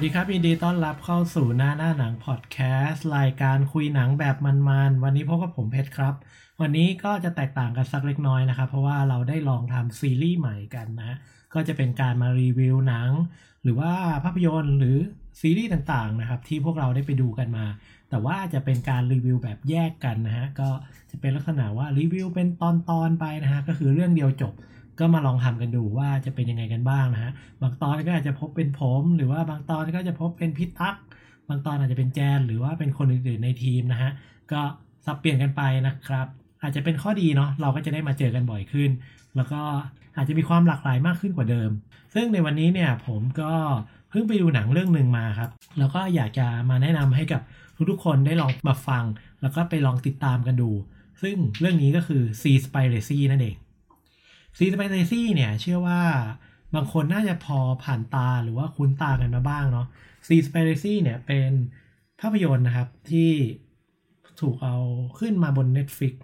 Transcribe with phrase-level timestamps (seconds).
[0.00, 6.14] วัสดีครับยินดีต้อนรับเข้าสู่หน้าหน้าหนังพอดแคสต์รายการคุยหนังแบบมันๆ วันนี้พบกับผมเพชรครับ
[6.60, 11.16] วันนี้ก็จะแตกต่างกันสักเล็กน้อยนะครับ เพราะว่าเราได้ลองทำซีรีส์ใหม่กันนะ
[11.54, 13.10] ก็จะเป็นการมารีวิวหนัง
[13.62, 13.92] หรือว่า
[14.24, 14.96] ภาพยนตร์หรือ
[15.40, 17.66] ซีรีส์ต่างๆนะครับ ที่พวกเราได้ไปดูกันมา
[18.10, 20.68] แต่ว่าจะเป็นการรีวิวแบบแยกกันนะฮะก็
[21.10, 22.64] จะเป็นลักษณะว่ารีวิวเป็นต
[23.00, 24.52] อนๆไปนะฮะก็คือเรื่องเดียวจบ
[24.98, 30.96] ก็มาลองทำกันดูว่าจะเป็นยังไงกันบ้างนะฮะ บางตอนก็อาจจะพบเป็นผม หรือว่าบางตอนก็จะพบเป็นพิทัก
[31.48, 34.10] บางตอนอาจจะเป็นแจน หรือว่าเป็นคนอื่นๆในทีมนะฮะ
[34.52, 34.60] ก็
[35.06, 36.26] สับเปลี่ยนกันไปนะครับ
[36.62, 38.90] อาจจะเป็นข้อดีเนาะ เราก็จะได้มาเจอกันบ่อยขึ้น
[39.36, 39.60] แล้วก็
[40.16, 41.70] อาจจะมีความหลากหลายมากขึ้นกว่าเดิม
[42.14, 43.52] ซึ่งในวันนี้เนี่ยผมก็
[44.10, 47.40] เพิ่งไปดูหนังเรื่องหนึ่งมาครับ แล้วก็อยากจะมาแนะนำให้กับ
[47.90, 49.04] ทุกๆคนได้ลองมาฟัง
[49.42, 50.70] แล้วก็ไปลองติดตามกันดู
[51.22, 53.56] ซึ่งเรื่องนี้ก็คือ C Spiracy นั่นเอง
[54.56, 56.00] ซีสไปเรซี่เนี่ยเชื่อว่า
[56.74, 59.86] บางคนน่าจะพอผ่านตาหรือว่าคุ้นตากันมาบ้างเนาะ
[60.26, 61.50] ซีสไปเรซี่เนี่ยเป็น
[62.20, 63.32] ภาพยนตร์นะครับที่
[64.40, 64.76] ถูกเอา
[65.18, 66.14] ขึ้นมาบน Netflix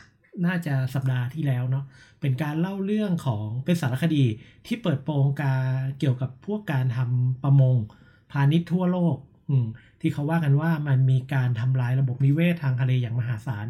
[0.47, 1.85] น่าจะสัปดาห์ที่แล้วเนาะ
[2.21, 4.25] เป็นการเล่าเรื่องของเป็นสารคดี
[4.67, 5.65] ที่เปิดโปงการ
[5.99, 7.77] เกี่ยวกับพวกการทำประมง
[8.33, 9.17] พาณิชย์ทั่วโลก
[9.49, 9.67] อืม
[10.01, 13.67] ที่เขาว่ากันว่ามันมีการทำลายระบบนิเวศทางทะเลอย่างมหาศาล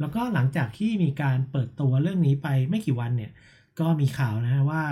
[0.00, 3.32] แล้วก็หลังจากที่มีการเปิดตัวเรื่องนี้ไปไม่กี่วันเนี่ย
[3.80, 4.82] ก็มีข่าวนะว่า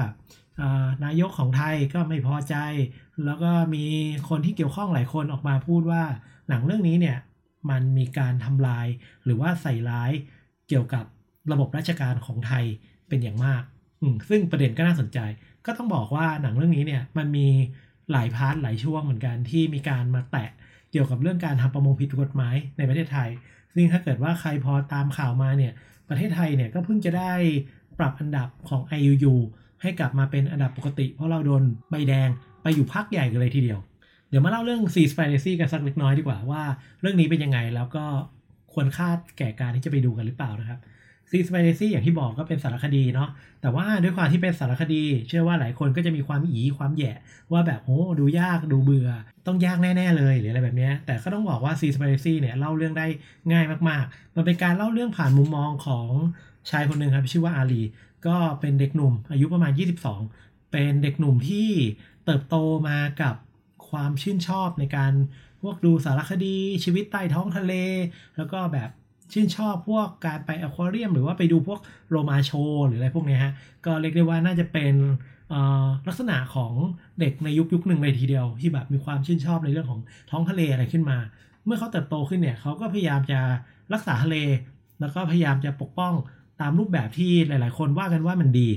[1.04, 2.56] นายกของไทยก็ไม่พอใจ
[3.24, 3.84] แล้วก็มี
[4.28, 6.02] คนที่เกี่ยวข้องหลายคนออกมาพูดว่า
[6.48, 7.18] หนังเรื่องนี้เนี่ย
[7.70, 8.86] มันมีการทำลาย
[9.24, 10.10] หรือว่าใส่ร้าย
[10.68, 11.04] เกี่ยวกับ
[11.52, 12.64] ระบบราชการของไทย
[13.08, 13.62] เป็นอย่างมาก
[14.28, 15.18] ซึ่งประเด็นก็น่าสนใจ
[15.66, 17.48] ก็ต้องบอกว่าหนังเรื่องนี้เนี่ยมันมี
[18.12, 20.50] หลายพาร์ทหลายช่วงเหมือนกันที่มีการมาแตะ
[20.90, 23.30] เกี่ยวกับเรื่องการทำประมงผิดกฎหมายในประเทศไทย
[23.74, 25.72] ซึ่งถ้าเกิดว่าใครพอตามข่าวมาเนี่ย
[26.08, 27.32] ประเทศไทยเนี่ยก็เพิ่งจะได้
[28.00, 29.34] ปรับอันดับของ IUU
[29.82, 32.28] ให้กลับมาเป็นอันดับปกติ เพราะเราโดนใบแดง
[32.62, 33.80] ไปอยู่พักใหญ่กันเลยทีเดียว
[34.28, 36.62] เดี๋ยวมาเล่าเรื่อง C Spiracy กันสักเล็กน้อยดีกว่าว่า
[37.00, 38.04] เรื่องนี้เป็นยังไงแล้วก็
[38.72, 40.80] ควรคาดแก่การที่จะไปดูกันหรือเปล่านะครับ
[41.30, 43.28] C Spiracy อย่างที่บอกก็เป็นสารคดีเนาะ
[43.60, 47.12] แต่ว่าด้วยความที่เป็นสารคดี เชื่อว่าหลายคนก็จะมีความอีความแย่
[47.52, 49.10] ว่าแบบโอ้ดูยากดูเบื่อ
[49.46, 53.06] ต้องยากแน่ ๆ เลยหรืออะไรแบบนี้แต่ก็ต้องบอกว่า C Spiracy เนี่ยเล่าเรื่องได้
[53.52, 56.06] ง่ายมากๆ มันเป็นการเล่าเรื่องผ่านมุมมองของ
[56.70, 57.82] ชายคนหนึ่งครับชื่อว่าอาลี
[58.26, 59.72] ก็เป็นเด็กหนุ่มอายุประมาณ
[60.20, 61.68] 22 เป็นเด็กหนุ่มที่
[62.24, 62.56] เติบโต
[62.88, 63.34] มากับ
[63.88, 65.12] ความชื่นชอบในการ
[65.62, 67.72] พวกดูสารคดีชีวิตใต้ท้องทะเล
[68.36, 68.90] แล้วก็แบบ
[69.32, 72.50] ชื่นชอบพวกการไปอควาเรียม หรือว่าไปดูพวกโรมาโช
[72.86, 73.52] หรืออะไรพวกนี้ฮะ
[73.86, 74.94] ก็เรียกได้ว่าน่าจะเป็น
[76.08, 76.72] ลักษณะของ
[77.20, 80.00] เด็กในยุคยุคหนึ่งเลยทีเดียว ที่แบบมีความชื่นชอบในเรื่องของ
[80.30, 81.18] ท้องทะเลอะไรขึ้นมา
[81.64, 83.40] เมื่อเขาเติบโตขึ้นเนี่ยเขาก็พยายามจะ
[83.92, 84.36] รักษาทะเล
[85.00, 86.14] แล้วก็พยายามจะปกป้อง
[86.60, 88.68] ตามรูปแบบที่หลาย ๆ คนว่ากันว่ามันดี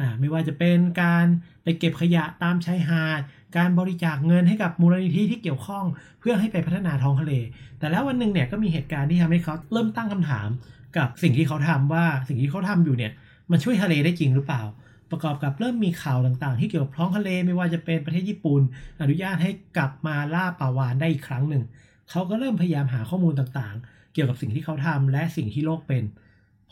[0.00, 1.26] อ่าไม่ว่าจะเป็นการ
[1.62, 3.20] ไปเก็บขยะตามชายหาด
[3.56, 5.84] การบริจาคเงินให้กับมูลนิธิที่เกี่ยวข้อง
[6.20, 7.32] เพื่อให้ไปพัฒนาท้องทะเล
[7.78, 10.48] แต่แล้ววันหนึ่งเนี่ยก็มีเหตุการณ์ที่ทำให้เขาเริ่มตั้งคำถาม
[10.96, 13.12] กับสิ่งที่เขาทำว่าสิ่งที่เขาทำอยู่เนี่ย
[13.50, 14.62] มันช่วยทะเลได้จริงหรือเปล่า
[15.10, 18.60] ประกอบกับเริ่มมีข่าวต่างๆ ที่เกี่ยวกับท้องทะเลไม่ว่าจะเป็นประเทศญี่ปุ่น
[19.02, 21.62] อนุญาตให้กลับมาล่าปลาวานได้อีกครั้งหนึ่ง
[22.10, 26.02] เขาก็เริ่มพยายามหาข้อมูลต่างๆ เกี่ยวกับสิ่งที่เขาทำและสิ่งที่โลกเป็น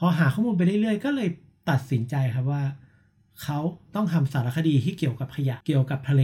[0.03, 1.29] พอหาข้อมูลไปเรื่อยๆ ก็เลย
[1.71, 2.63] ตัดสินใจครับว่า
[3.43, 3.59] เขา
[3.95, 6.23] ต้องทำสารคดีที่เกี่ยวกับขยะเกี่ยวกับทะเล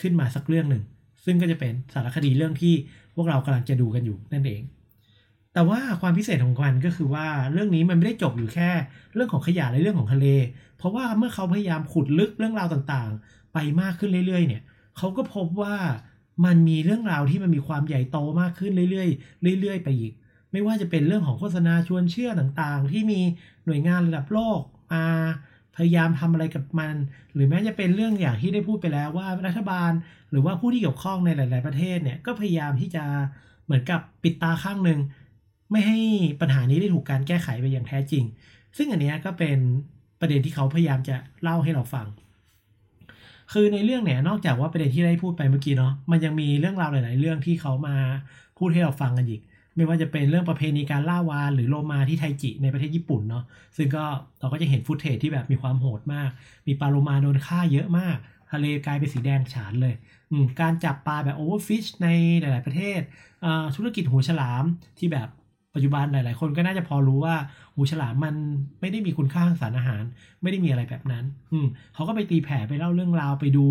[0.00, 0.82] ขึ้นมาสักเรื่องหนึ่ง
[1.24, 2.74] ซึ่งก็จะเป็นสารคดีเรื่องที่
[3.14, 4.62] พวกเรากำลังจะดูกันอยู่นั่นเอง
[5.54, 8.70] แต่ว่าความพิเศษของมันก็คือว่าเรื่องนี้มันไม่ได้จบอยู่แค่
[9.14, 10.26] เรื่องของขยะและเรื่องของทะเล
[10.78, 14.62] เพราะว่าเมื่อเขาพยายามขุดลึกเรื่องราวต่างๆ ไปมากขึ้นเรื่อยๆ เนี่ย
[14.96, 15.76] เขาก็พบว่า
[16.44, 20.12] มันมีเรื่องราวที่มันมีความใหญ่โตมากขึ้นเรื่อยๆ เรื่อยๆ ไปอีก
[20.54, 23.20] ไม่ว่าจะเป็นเรื่องของโฆษณาชวนเชื่อต่างๆ ที่มี
[23.66, 24.60] หน่วยงานระดับโลก
[24.92, 25.04] มา
[25.76, 26.96] พยายามทำอะไรกับมัน
[27.34, 29.92] หรือแม้จะเป็นเรื่องอย่างที่ได้พูดไปแล้วว่ารัฐบาล
[30.30, 33.04] หรือว่าผู้ที่เกี่ยวข้องในหลาย ๆ ประเทศเนี่ยก็พยายามที่จะ
[33.64, 35.00] เหมือนกับปิดตาข้างหนึ่ง
[35.70, 35.98] ไม่ให้
[36.40, 38.24] ปัญหานี้ได้ถูกการแก้ไขไปอย่างแท้จริง
[38.76, 39.58] ซึ่งอันนี้ก็เป็น
[40.20, 42.06] ประเด็นที่เขาพยายามจะเล่าให้เราฟัง
[43.52, 47.96] คือในเรื่องเนี่ยนอกจากว่าประเด็นที่ได้พูดไปเมื่อกี้เนาะมันยังมีเรื่องราวหลาย ๆ เรื่องที่เขามา
[48.58, 49.40] พูดให้เราฟังกันอีก
[49.76, 53.44] ไม่ว่าจะเป็นเรื่องประเพณีการล่าวานหรือโลมาที่ไทจิในประเทศญี่ปุ่นเนาะ
[53.76, 54.04] ซึ่งก็
[54.40, 56.30] เราก็จะเห็นฟุตเทจที่แบบมีความโหดมาก
[56.66, 58.16] มีปลาโลมาโดนฆ่าเยอะมาก
[58.52, 59.94] ทะเลกลายเป็นสีแดงฉานเลย
[60.60, 62.08] การจับปลาแบบ overfish ใน
[62.40, 63.00] หลาย ๆ ประเทศ
[63.76, 64.64] ธุรกิจหูฉลาม
[64.98, 65.28] ที่แบบ
[65.74, 67.36] ปัจจุบันหลาย ๆ คนก็น่าจะพอรู้ว่า
[67.74, 68.34] หูฉลามมัน
[68.80, 70.02] ไม่ได้มีคุณค่าทางสารอาหาร
[70.42, 73.66] ไม่ได้มีอะไรแบบนั้น อืมเขาก็ไปตีแผ่ไปเล่าเรื่องราวไปดู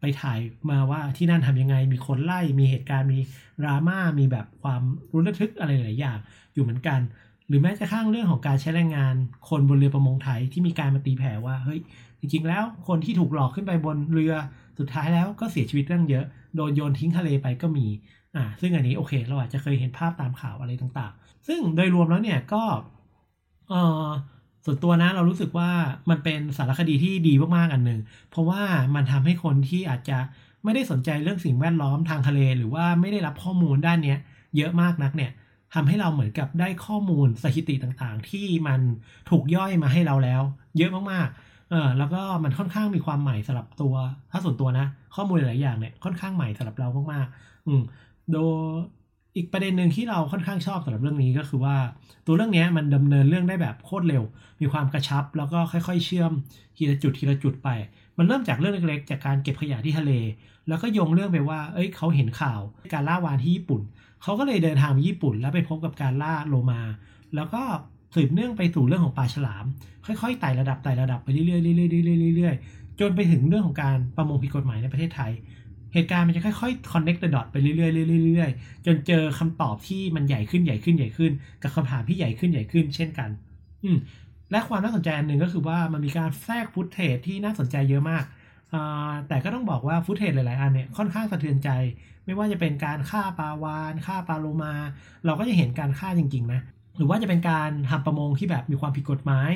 [0.00, 0.38] ไปถ่าย
[0.70, 3.18] มาว่าที่นั่นทำยังไง มีคนไล่มีเหตุการณ์มี
[3.62, 4.82] ดราม่ามีแบบความ
[5.12, 6.18] ลุ้นระทึกอะไรหลายอย่าง
[6.54, 7.00] อยู่เหมือนกัน
[7.48, 9.14] หรือแม้กระทั่งเรื่องของการใช้แรงงาน
[9.48, 11.80] คนบนเรือประมงไทยที่มีการมาตีแผ่ว่าเฮ้ย
[12.20, 14.34] จริง ๆ แล้วคนที่ถูกหลอกขึ้นไปบนเรือ
[14.78, 16.24] สุดท้ายแล้วก็เสียชีวิตเรื่องเยอะ
[16.56, 17.86] โดนโยนทิ้งทะเลไปก็มี
[18.36, 22.62] อ่าซึ่งอันนี้โอเคเราอาจจะเคยเห็นภาพตามข่าวอะไรต่างๆ ซึ่งโดยรวมแล้วเนี่ยก็
[23.68, 23.74] เอ
[24.06, 24.08] อ
[24.64, 25.70] ส่วนตัวนะเรารู้สึกว่า
[26.10, 28.62] มันเป็นสารคดีที่ดีมากๆอันหนึ่งเพราะว่า
[28.94, 30.18] มันทำให้คนที่อาจจะ
[30.64, 34.18] ไม่ได้สนใจเรื่องสิ่งแวดล้อมทางทะเล หรือว่าไม่ได้รับข้อมูลด้านเนี้ย
[34.56, 35.30] เยอะมากนักเนี่ย
[35.74, 38.80] ทำให้เราเหมือนกับได้ข้อมูลสถิติต่างๆ ที่มัน
[39.30, 40.42] ถูกย่อยมาให้เราแล้ว
[40.78, 43.94] เยอะมากๆเออแล้วก็มันค่อนข้างมีความใหม่สำหรับตัว
[44.30, 47.82] ถ้าส่วนตัวนะ ข้อมูลหลายอย่างเนี่ยค่อนข้างใหม่สำหรับเรามากๆอืม
[48.32, 48.50] โดย
[49.36, 51.76] อีกประเด็นหนึ่งที่เราค่อนข้างชอบสำหรับเรื่องนี้ก็คือว่า
[52.26, 54.22] ตัวเรื่องนี้มันดำเนินเรื่องได้แบบโคตรเร็ว
[54.60, 56.32] มีความกระชับแล้วก็ค่อยๆ เชื่อม
[56.76, 57.68] ทีละจุดทีละจุดไป
[58.18, 60.12] มันเริ่มจากเรื่องเล็กๆ จากการเก็บขยะที่ทะเล
[60.68, 62.60] แล้วก็โยงเรื่องไปว่า เอ้ยเขาเห็นข่าว
[62.92, 63.82] การล่าวานที่ญี่ปุ่น
[64.22, 66.80] เขาก็เลยเดินทางไปญี่ปุ่น แล้วไปพบกับการล่าโลมา
[67.34, 67.62] แล้วก็
[68.14, 69.64] สืบเนื่องไปสู่เรื่องของปลาฉลาม
[70.06, 75.32] ค่อยๆไต่ระดับไต่ระดับไปเรื่อยๆเรื่อยๆเรื่อยๆจนไปถึงเรื่องของการประมงผิดกฎหมายในประเทศไทย
[75.94, 81.32] เหตุการณ์มันจะค่อยๆ connect the dot ไปเรื่อยๆเรื่อยๆจนเจอคำตอบที่มันใหญ่ขึ้นใหญ่ขึ้นใหญ่ขึ้น
[81.62, 83.30] กับคำถามที่ใหญ่ขึ้นใหญ่ขึ้น เช่นกัน
[83.84, 83.98] อืม
[84.50, 88.24] และความน่าสนใจอันหนึ่งก็คือว่ามันมีการแทรกฟุตเทจที่น่าสนใจเยอะมาก
[89.28, 91.70] แต่ก็ต้องบอกว่าฟุตเทจหลายๆ อันเนี่ยค่อนข้างสะเทือนใจ
[92.24, 94.74] ไม่ว่าจะเป็นการฆ่าปลาวานฆ่าปลาโลมา
[95.26, 96.60] เราก็จะเห็นการฆ่าจริงๆนะ
[96.96, 99.50] หรือว่าจะเป็นการทำประมงที่แบบมีความผิดกฎหมาย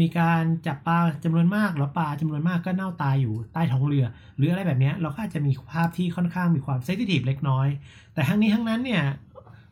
[0.00, 4.04] มีการจับปลาจำนวนมากแล้วปลาจำนวนมากก็เน่าตายอยู่ใต้ท้องเรือ
[4.36, 7.68] หรืออะไรแบบนี้เราก็อาจจะมีภาพที่ค่อนข้างมีความเซนซิทีฟเล็กน้อย
[8.14, 9.02] แต่ทั้งนี้ทั้งนั้นเนี่ย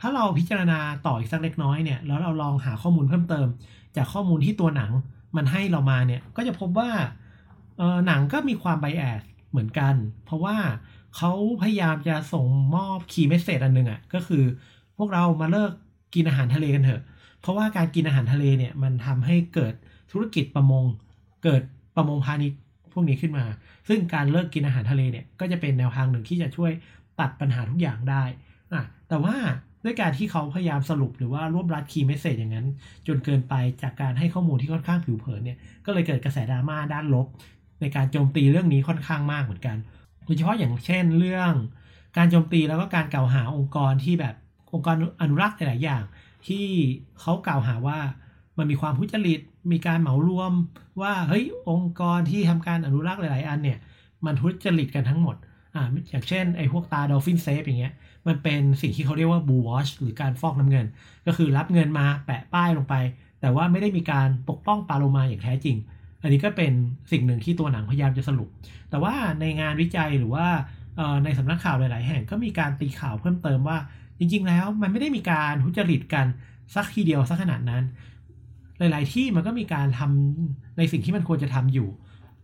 [0.01, 3.47] ถ้าเราพิจารณาต่ออีกสักเล็กน้อยเนี่ยแล้วเราลองหาข้อมูลเพิ่มเติม
[3.97, 4.91] จากข้อมูลที่ตัวหนัง
[5.37, 6.91] มันให้เรามาเนี่ยก็จะพบว่า
[7.79, 10.57] เออหนังก็มีความ bias เหมือนกัน เพราะว่า
[11.17, 11.33] เขา
[11.63, 14.45] พยายามจะส่งมอบ key message อันหนึ่งอะ่ะก็คือ
[14.97, 15.73] พวกเรามาเลิก
[16.15, 17.03] กินอาหารทะเลกันเถอะ
[17.41, 19.75] เพราะว่าการกินอาหารทะเลเนี่ยมันทำให้เกิด
[20.13, 20.85] ธุรกิจประมง
[21.45, 21.63] เกิด
[21.97, 22.59] ประมงพาณิชย์
[22.93, 23.45] พวกนี้ขึ้นมา
[23.89, 26.73] ซึ่งการเลิกกินอาหารทะเลเนี่ยก็จะเป็นแนวทางหนึ่งที่จะช่วย
[27.21, 28.25] ตัดปัญหาทุกอย่างได้
[28.73, 29.37] อะแต่ว่า
[29.85, 32.67] ด้วยการที่เขาพยายามสรุปหรือว่ารวบรัด key message อย่างนั้น
[33.07, 37.27] จนเกินไปจากการให้ข้อมูลที่ค่อนข้างผิวเผินเนี่ยก็เลยเกิดกระแสดราม่าด้านลบ
[37.81, 39.77] ในการโจมตีเรื่องนี้ค่อนข้างมากเหมือนกัน
[40.25, 41.53] โดยเฉพาะอย่างเช่นเรื่อง
[42.17, 44.35] การโจมตีแล้วก็การกล่าวหาองค์กรที่แบบ
[44.75, 46.03] องค์กรอนุรักษ์หลายอย่าง
[46.47, 46.65] ที่
[47.21, 47.99] เขากล่าวหาว่า
[48.59, 49.41] มันมีความทุจริต
[49.73, 50.53] มีการเหมารวม
[51.01, 53.79] ว่าเฮ้ยองค์กรที่ทำการอนุรักษ์หลาย ๆ อันเนี่ย
[54.25, 55.37] มันทุจริตกันทั้งหมด
[55.75, 57.93] อ่าอย่างเช่นไอ้พวกตรา dolphin safe อย่างเงี้ย
[58.27, 60.87] มันเป็นสิ่งที่เขาเรียกว่าบูวอชหรือการฟอกน้ำเงิน
[61.27, 62.95] ก็คือรับเงินมาแปะป้ายลงไป
[63.41, 65.77] แต่ว่าไม่ได้มีการปกป้องปลาโลมาอย่างแท้จริง
[66.23, 66.73] อันนี้ก็เป็น
[67.13, 68.49] สิ่งหนึ่งที่ตัวหนังพยายามจะสรุป
[68.91, 70.47] แต่ว่าในงานวิจัยหรือว่า
[71.25, 73.79] ในสำนักข่าวหลาย ๆ แห่งก็มีการตีข่าวเพิ่มเติมว่า
[74.19, 76.27] จริง ๆ แล้วมันไม่ได้มีการทุจริตกัน
[76.75, 77.83] สักทีเดียวสักขนาดนั้น
[78.83, 81.89] หลาย ๆ ที่มันก็มีการทำในสิ่งที่มันควรจะทำอยู่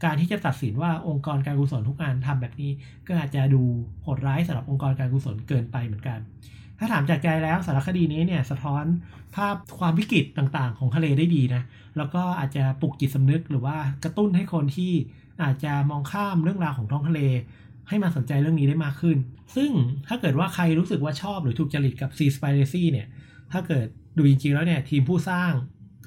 [0.04, 2.70] การที่จะตัดสินว่าองค์กรการกุศลทุกอันทำแบบนี้
[3.06, 3.62] ก็อาจจะดู
[4.02, 6.18] โหดร้ายสำหรับองค์กรการกุศลเกินไปเหมือนกัน
[6.78, 8.84] ถ้าถามจากใจแล้วสารคดีนี้เนี่ยสะท้อน
[9.34, 11.62] ภาพความวิกฤตต่างๆ ของทะเลได้ดีนะ
[11.96, 14.92] แล้วก็อาจจะปลุกจิตสำนึกหรือว่ากระตุ้นให้คนที่
[15.42, 17.20] อาจจะมองข้ามเรื่องราวของท้องทะเล
[17.88, 19.16] ให้มาสนใจเรื่องนี้ได้มากขึ้น
[19.56, 19.70] ซึ่ง
[20.08, 23.06] ถ้าเกิดว่าใครรู้สึกว่าชอบหรือถูกจริตกับ Seaspiracy เนี่ย
[23.52, 25.52] ถ้าเกิดดูจริงๆแล้วเนี่ยทีมผู้สร้าง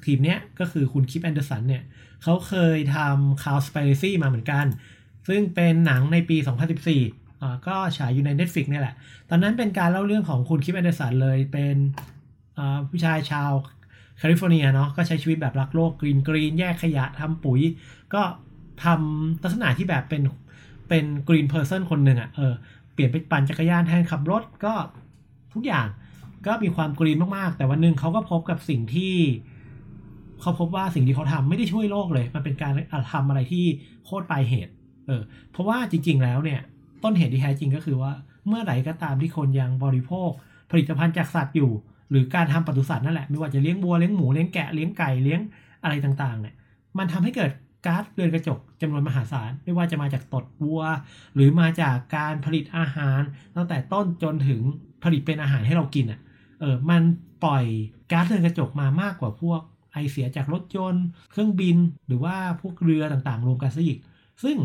[0.04, 1.82] ทีมเนี้ยก็คือคุณคิปแอนเดอร์สันเนี่ย
[2.22, 4.66] เขาเคยทำ Cowspiracy มาเหมือนกัน
[5.28, 6.36] ซึ่งเป็นหนังในปี
[6.90, 8.94] 2014อ่าก็ฉายอยู่ใน Netflix เนี่ยแหละ
[9.30, 11.76] ตอนนั้นเป็นการเล่าเรื่องของคุณคิปแอนเดอร์สันเลยเป็น
[12.58, 13.50] อ่าผู้ชายชาว
[14.18, 17.60] แคลิฟอร์เนียเนาะก็ใช้ชีวิตแบบรักโลก green green แยกขยะทำปุ๋ย
[18.14, 18.22] ก็
[18.84, 20.22] ทำลักษณะที่แบบเป็น
[20.88, 22.52] เป็น green person คนหนึ่งอะ่ะเออ
[22.92, 24.74] เปลี่ยนไปปั่นจักรยานแทนขับรถก็
[25.54, 25.86] ทุกอย่าง
[26.46, 29.14] ก็มีความ green มาก ๆ แต่วันหนึ่งเขาก็พบกับสิ่งที่
[30.42, 32.72] เขาพบว่าสิ่งที่เขาทำไม่ได้ช่วยโลกเลย มันเป็นการ
[33.12, 33.64] ทำอะไรที่
[34.04, 34.72] โคตรปลายเหตุ
[35.06, 36.60] เออ เพราะว่าจริง ๆ แล้วเนี่ย
[37.02, 38.12] ต้นเหตุที่แท้จริงก็คือว่า
[38.48, 40.30] เมื่อไหร่ก็ตามที่คนยังบริโภค
[40.70, 41.70] ผลิตภัณฑ์จากสัตว์อยู่
[42.10, 45.40] หรือการทำปศุสัตว์นั่นแหละ ไม่ว่าจะเลี้ยงวัวเลี้ยงหมูเลี้ยงแกะเลี้ยงไก่เลี้ยง
[45.82, 46.54] อะไรต่างๆ เนี่ย
[46.98, 47.50] มันทำให้เกิด
[47.86, 50.82] ก๊าซเรือนกระจกจำนวนมหาศาล ไม่ว่าจะมาจากตดวัว
[51.34, 53.20] หรือมาจากการผลิตอาหาร
[53.56, 54.60] ตั้งแต่ต้นจนถึง
[55.04, 56.20] ผลิตเป็นอาหารให้เรากินอะ
[56.60, 57.02] เออ มัน
[57.44, 57.64] ปล่อย
[58.12, 59.60] ก๊าซเรือนกระจกมามากกว่าพวก
[59.92, 63.98] ไอเสียจากรถยนต์ เครื่องบิน หรือว่าพวกเรือต่างๆ รวมกันซะอีก
[64.42, 64.56] ซึ่ง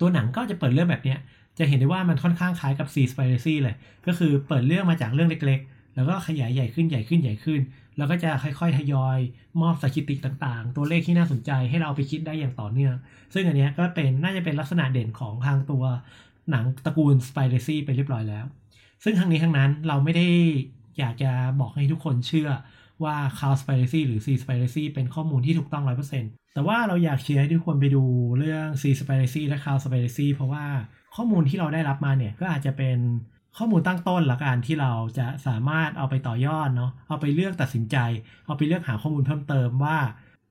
[0.00, 1.16] ตัวหนังก็จะเปิดเรื่องแบบนี้
[1.58, 3.76] จะเห็นได้ว่ามันค่อนข้างคล้ายกับ Sea Spiracy เลย
[4.06, 7.60] ก็คือเปิดเรื่องมาจากเรื่องเล็กๆ แล้วก็ขยายใหญ่ขึ้นใหญ่ขึ้นใหญ่ขึ้น
[7.96, 9.18] แล้วก็จะค่อยๆทยอย
[9.62, 12.94] มอบสถิติต่างๆ ตัวเลขที่น่าสนใจให้เราไปคิดได้อย่างต่อเนื่อง
[13.34, 15.84] ซึ่งอันนี้ก็เป็นน่าจะเป็นลักษณะเด่นของทางตัว
[16.50, 18.44] หนังตระกูล Spiracy ไปเรียบร้อยแล้ว
[19.04, 20.26] ซึ่งทั้งนี้ทั้งนั้นเราไม่ได้
[20.98, 22.48] อยากจะบอกให้ทุกคนเชื่อ
[23.04, 25.84] ว่า Cowspiracy หรือ Seaspiracy เป็นข้อมูลที่ถูกต้อง
[26.18, 28.04] 100%แต่ว่าเราอยากเชียร์ให้ทุกคนไปดู
[28.38, 30.64] เรื่อง Seaspiracy และ Cowspiracy เพราะว่า
[31.16, 32.98] ข้อมูลที่เราได้รับมาเนี่ยก็อาจจะเป็น
[33.58, 37.96] ข้อมูลตั้งต้นละกันที่เราจะสามารถเอาไปต่อยอดเนาะเอาไปเลือกตัดสินใจ
[38.46, 39.98] เอาไปเลือกหาข้อมูลเพิ่มเติมว่า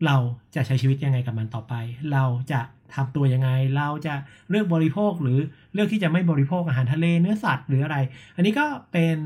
[0.05, 0.17] เรา
[0.55, 1.73] จะใช้ชีวิตยังไงกับมันต่อไป
[2.13, 2.61] เราจะ
[2.95, 4.13] ทำตัวยังไง เราจะ
[4.49, 5.37] เลือกบริโภคหรือ
[5.73, 7.97] เลือกที่จะไม่บริโภคอาหารทะเลเนื้อสัตว์หรืออะไร
[8.35, 9.17] อันนี้ก็เป็น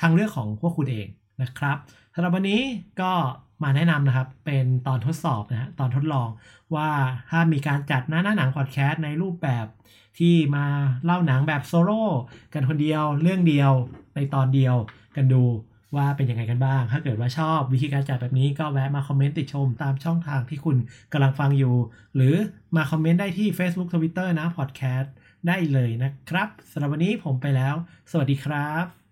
[0.00, 1.06] ทางเลือกของพวกคุณเอง
[1.42, 1.76] นะครับ
[2.14, 2.60] สำหรับวันนี้
[3.00, 3.12] ก็
[3.62, 6.28] มาแนะนำนะครับ เป็นตอนทดสอบนะฮะตอนทดลอง
[6.74, 6.90] ว่า
[7.30, 9.66] ถ้ามีการจัดหน้าหน้าหนังพอดแคสต์ในรูปแบบ
[10.18, 10.66] ที่มา
[11.04, 12.02] เล่าหนังแบบโซโล่
[12.54, 13.72] กันคนเดียวเรื่องเดียว
[14.14, 14.74] ในตอนเดียว
[15.16, 15.44] กันดู
[15.96, 20.76] ว่าเป็นยังไงกันบ้าง ถ้าเกิดว่าชอบวิธีการจัดแบบนี้ก็แวะมาคอมเมนต์ติชมตามช่องทางที่คุณ
[21.12, 21.74] กำลังฟังอยู่
[22.14, 22.34] หรือ
[22.76, 25.14] มาคอมเมนต์ได้ที่ Facebook Twitter นะพอดแคสต์
[25.46, 27.74] ได้เลยนะครับสำหรับวันนี้ผมไปแล้ว
[28.10, 29.07] สวัสดีครับ